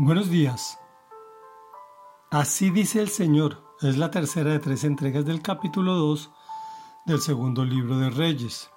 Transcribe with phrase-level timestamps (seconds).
[0.00, 0.78] Buenos días.
[2.30, 3.64] Así dice el Señor.
[3.80, 6.30] Es la tercera de tres entregas del capítulo 2
[7.06, 8.70] del segundo libro de Reyes.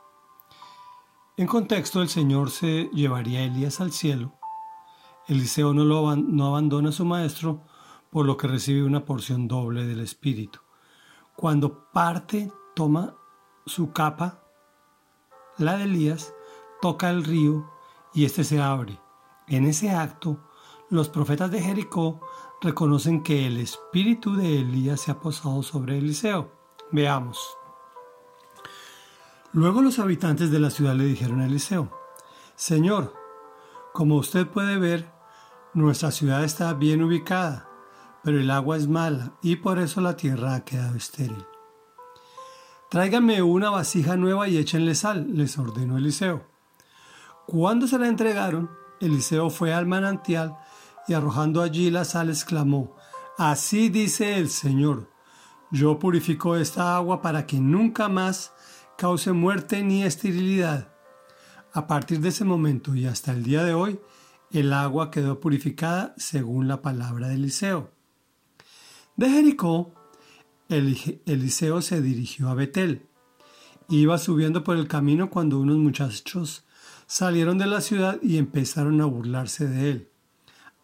[1.37, 4.33] En contexto, el Señor se llevaría a Elías al cielo.
[5.27, 7.67] Eliseo no, lo, no abandona a su maestro,
[8.09, 10.57] por lo que recibe una porción doble del Espíritu.
[11.35, 13.13] Cuando parte, toma
[13.67, 14.43] su capa,
[15.59, 16.33] la de Elías,
[16.81, 17.69] toca el río
[18.11, 18.99] y éste se abre.
[19.47, 20.39] En ese acto,
[20.91, 22.19] los profetas de Jericó
[22.59, 26.51] reconocen que el espíritu de Elías se ha posado sobre Eliseo.
[26.91, 27.57] Veamos.
[29.53, 31.89] Luego los habitantes de la ciudad le dijeron a Eliseo,
[32.55, 33.13] Señor,
[33.93, 35.09] como usted puede ver,
[35.73, 37.69] nuestra ciudad está bien ubicada,
[38.21, 41.45] pero el agua es mala y por eso la tierra ha quedado estéril.
[42.89, 46.45] Tráigame una vasija nueva y échenle sal, les ordenó Eliseo.
[47.47, 50.55] Cuando se la entregaron, Eliseo fue al manantial
[51.07, 52.95] y arrojando allí la sal exclamó,
[53.37, 55.09] Así dice el Señor,
[55.71, 58.53] yo purifico esta agua para que nunca más
[58.97, 60.93] cause muerte ni esterilidad.
[61.73, 63.99] A partir de ese momento y hasta el día de hoy,
[64.51, 67.91] el agua quedó purificada según la palabra de Eliseo.
[69.15, 69.93] De Jericó,
[70.67, 73.07] Eliseo se dirigió a Betel.
[73.89, 76.65] Iba subiendo por el camino cuando unos muchachos
[77.11, 80.09] salieron de la ciudad y empezaron a burlarse de él.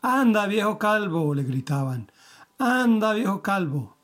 [0.01, 2.11] Anda, viejo calvo, le gritaban.
[2.59, 3.95] Anda, viejo calvo.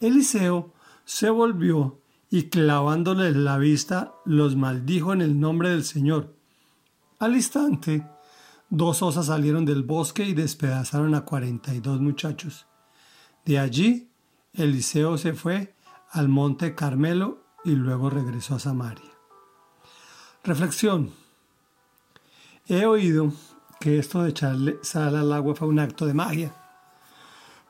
[0.00, 6.34] Eliseo se volvió y clavándoles la vista los maldijo en el nombre del Señor.
[7.20, 8.04] Al instante,
[8.68, 12.66] dos osas salieron del bosque y despedazaron a cuarenta y dos muchachos.
[13.44, 14.10] De allí,
[14.54, 15.76] Eliseo se fue
[16.10, 19.12] al monte Carmelo y luego regresó a Samaria.
[20.42, 21.23] Reflexión.
[22.66, 23.30] He oído
[23.78, 26.54] que esto de echarle sal al agua fue un acto de magia.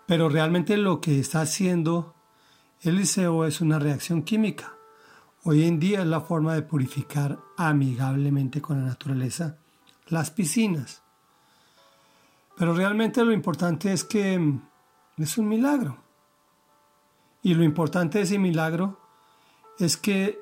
[0.07, 2.15] Pero realmente lo que está haciendo
[2.81, 4.75] Eliseo es una reacción química.
[5.43, 9.59] Hoy en día es la forma de purificar amigablemente con la naturaleza
[10.07, 11.03] las piscinas.
[12.57, 14.41] Pero realmente lo importante es que
[15.17, 15.99] es un milagro.
[17.43, 19.01] Y lo importante de ese milagro
[19.79, 20.41] es que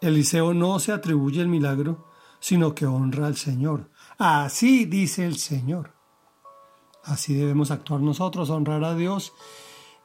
[0.00, 2.07] Eliseo no se atribuye el milagro,
[2.40, 3.90] sino que honra al Señor.
[4.18, 5.94] Así dice el Señor.
[7.04, 9.32] Así debemos actuar nosotros, honrar a Dios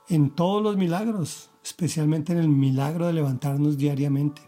[0.07, 4.41] en todos los milagros, especialmente en el milagro de levantarnos diariamente.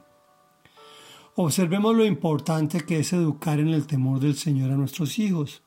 [1.36, 5.64] Observemos lo importante que es educar en el temor del Señor a nuestros hijos.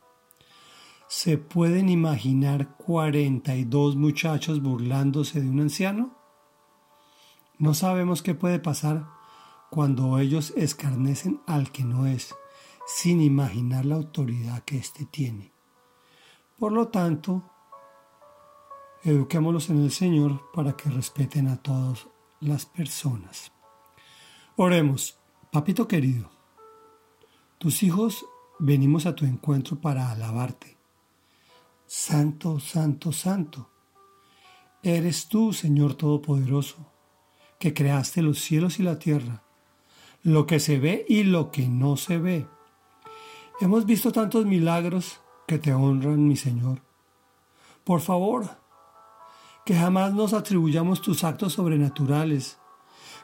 [1.09, 6.17] ¿Se pueden imaginar 42 muchachos burlándose de un anciano?
[7.59, 9.18] No sabemos qué puede pasar
[9.71, 12.35] cuando ellos escarnecen al que no es
[12.87, 15.53] sin imaginar la autoridad que éste tiene.
[16.59, 17.45] Por lo tanto,
[19.05, 22.09] eduquémoslos en el Señor para que respeten a todas
[22.41, 23.53] las personas.
[24.57, 25.19] Oremos,
[25.53, 26.31] papito querido,
[27.59, 28.25] tus hijos
[28.59, 30.79] venimos a tu encuentro para alabarte.
[31.87, 33.71] Santo, santo, santo.
[34.83, 36.91] Eres tú, Señor Todopoderoso,
[37.59, 39.43] que creaste los cielos y la tierra,
[40.23, 42.47] lo que se ve y lo que no se ve
[43.61, 46.81] Hemos visto tantos milagros que te honran, mi Señor.
[47.83, 48.49] Por favor,
[49.65, 52.61] que jamás nos atribuyamos tus actos sobrenaturales,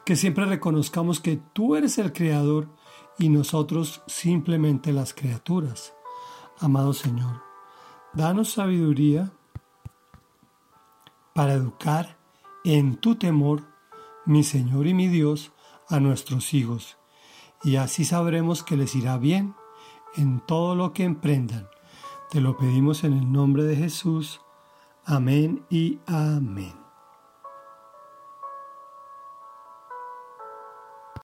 [0.03, 2.67] que siempre reconozcamos que tú eres el Creador
[3.17, 5.93] y nosotros simplemente las criaturas.
[6.59, 7.41] Amado Señor,
[8.11, 9.31] danos sabiduría
[11.33, 12.17] para educar
[12.65, 13.63] en tu temor,
[14.25, 15.53] mi Señor y mi Dios,
[15.89, 16.97] a nuestros hijos,
[17.63, 19.55] y así sabremos que les irá bien
[20.15, 21.67] en todo lo que emprendan.
[22.29, 24.41] Te lo pedimos en el nombre de Jesús.
[25.05, 26.84] Amén y amén.